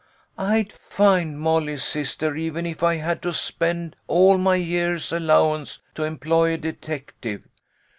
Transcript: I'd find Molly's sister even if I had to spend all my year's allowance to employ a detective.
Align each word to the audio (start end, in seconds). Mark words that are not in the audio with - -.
I'd 0.39 0.73
find 0.89 1.39
Molly's 1.39 1.83
sister 1.83 2.35
even 2.35 2.65
if 2.65 2.81
I 2.81 2.95
had 2.95 3.21
to 3.21 3.31
spend 3.31 3.95
all 4.07 4.39
my 4.39 4.55
year's 4.55 5.11
allowance 5.13 5.77
to 5.93 6.05
employ 6.05 6.55
a 6.55 6.57
detective. 6.57 7.43